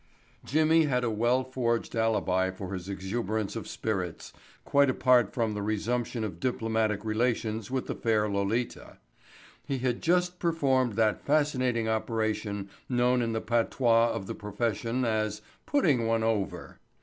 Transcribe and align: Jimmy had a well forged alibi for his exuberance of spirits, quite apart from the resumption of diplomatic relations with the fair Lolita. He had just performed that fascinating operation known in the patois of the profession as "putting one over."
Jimmy 0.43 0.85
had 0.85 1.03
a 1.03 1.11
well 1.11 1.43
forged 1.43 1.95
alibi 1.95 2.49
for 2.49 2.73
his 2.73 2.89
exuberance 2.89 3.55
of 3.55 3.67
spirits, 3.67 4.33
quite 4.65 4.89
apart 4.89 5.31
from 5.31 5.53
the 5.53 5.61
resumption 5.61 6.23
of 6.23 6.39
diplomatic 6.39 7.05
relations 7.05 7.69
with 7.69 7.85
the 7.85 7.93
fair 7.93 8.27
Lolita. 8.27 8.97
He 9.67 9.77
had 9.77 10.01
just 10.01 10.39
performed 10.39 10.93
that 10.93 11.21
fascinating 11.23 11.87
operation 11.87 12.67
known 12.89 13.21
in 13.21 13.33
the 13.33 13.41
patois 13.41 14.07
of 14.11 14.25
the 14.25 14.33
profession 14.33 15.05
as 15.05 15.43
"putting 15.67 16.07
one 16.07 16.23
over." 16.23 16.79